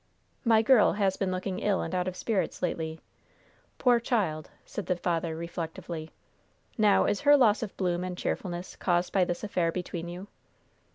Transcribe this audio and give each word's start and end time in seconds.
"My 0.43 0.63
girl 0.63 0.93
has 0.93 1.15
been 1.15 1.31
looking 1.31 1.59
ill 1.59 1.83
and 1.83 1.93
out 1.93 2.07
of 2.07 2.15
spirits 2.15 2.63
lately. 2.63 3.01
Poor 3.77 3.99
child!" 3.99 4.49
said 4.65 4.87
the 4.87 4.95
father, 4.95 5.35
reflectively. 5.35 6.09
"Now, 6.75 7.05
is 7.05 7.21
her 7.21 7.37
loss 7.37 7.61
of 7.61 7.77
bloom 7.77 8.03
and 8.03 8.17
cheerfulness 8.17 8.75
caused 8.75 9.13
by 9.13 9.25
this 9.25 9.43
affair 9.43 9.71
between 9.71 10.07
you?" 10.09 10.25